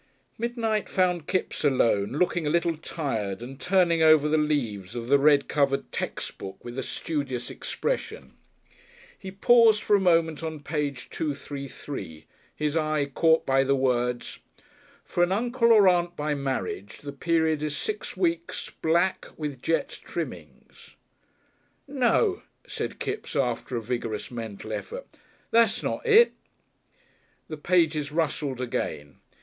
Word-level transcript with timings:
Midnight 0.35 0.89
found 0.89 1.27
Kipps 1.27 1.63
alone, 1.63 2.13
looking 2.13 2.47
a 2.47 2.49
little 2.49 2.75
tired 2.75 3.43
and 3.43 3.59
turning 3.61 4.01
over 4.01 4.27
the 4.27 4.35
leaves 4.39 4.95
of 4.95 5.09
the 5.09 5.19
red 5.19 5.47
covered 5.47 5.91
textbook 5.91 6.65
with 6.65 6.79
a 6.79 6.81
studious 6.81 7.51
expression. 7.51 8.33
He 9.15 9.29
paused 9.29 9.83
for 9.83 9.95
a 9.95 9.99
moment 10.01 10.41
on 10.41 10.61
page 10.61 11.07
233, 11.11 12.25
his 12.55 12.75
eye 12.75 13.11
caught 13.13 13.45
by 13.45 13.63
the 13.63 13.75
words: 13.75 14.39
"FOR 15.05 15.21
AN 15.21 15.31
UNCLE 15.31 15.71
OR 15.71 15.87
AUNT 15.87 16.15
BY 16.15 16.33
MARRIAGE 16.33 17.01
the 17.01 17.11
period 17.13 17.61
is 17.61 17.77
six 17.77 18.17
weeks 18.17 18.71
black, 18.81 19.27
with 19.37 19.61
jet 19.61 19.99
trimmings." 20.03 20.95
"No," 21.87 22.41
said 22.65 22.97
Kipps, 22.97 23.35
after 23.35 23.75
a 23.77 23.83
vigorous 23.83 24.31
mental 24.31 24.73
effort. 24.73 25.05
"That's 25.51 25.83
not 25.83 26.03
it." 26.07 26.33
The 27.49 27.57
pages 27.57 28.11
rustled 28.11 28.59
again. 28.59 29.19